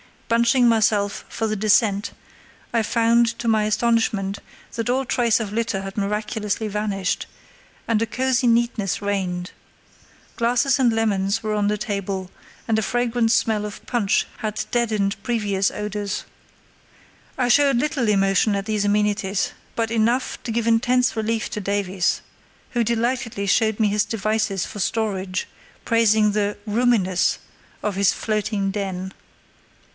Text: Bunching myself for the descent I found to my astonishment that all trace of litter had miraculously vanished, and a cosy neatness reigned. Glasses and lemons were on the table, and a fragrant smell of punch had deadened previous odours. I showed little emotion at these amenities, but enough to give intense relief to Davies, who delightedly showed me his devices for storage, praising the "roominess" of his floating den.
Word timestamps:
Bunching 0.27 0.67
myself 0.67 1.25
for 1.29 1.45
the 1.45 1.57
descent 1.57 2.11
I 2.73 2.81
found 2.83 3.37
to 3.37 3.47
my 3.49 3.65
astonishment 3.65 4.39
that 4.75 4.89
all 4.89 5.03
trace 5.05 5.39
of 5.41 5.51
litter 5.51 5.81
had 5.81 5.97
miraculously 5.97 6.67
vanished, 6.69 7.27
and 7.87 8.01
a 8.01 8.05
cosy 8.07 8.47
neatness 8.47 9.01
reigned. 9.01 9.51
Glasses 10.37 10.79
and 10.79 10.91
lemons 10.91 11.43
were 11.43 11.53
on 11.53 11.67
the 11.67 11.77
table, 11.77 12.31
and 12.67 12.79
a 12.79 12.81
fragrant 12.81 13.29
smell 13.31 13.63
of 13.65 13.85
punch 13.85 14.25
had 14.37 14.63
deadened 14.71 15.21
previous 15.21 15.69
odours. 15.69 16.23
I 17.37 17.47
showed 17.49 17.75
little 17.77 18.07
emotion 18.07 18.55
at 18.55 18.65
these 18.65 18.85
amenities, 18.85 19.51
but 19.75 19.91
enough 19.91 20.41
to 20.43 20.51
give 20.51 20.65
intense 20.65 21.15
relief 21.15 21.49
to 21.51 21.59
Davies, 21.61 22.21
who 22.71 22.85
delightedly 22.85 23.45
showed 23.47 23.79
me 23.79 23.89
his 23.89 24.05
devices 24.05 24.65
for 24.65 24.79
storage, 24.79 25.45
praising 25.85 26.31
the 26.31 26.57
"roominess" 26.65 27.37
of 27.83 27.95
his 27.97 28.13
floating 28.13 28.71
den. 28.71 29.13